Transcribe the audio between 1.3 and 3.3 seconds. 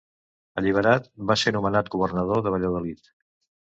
va ser nomenat governador de Valladolid.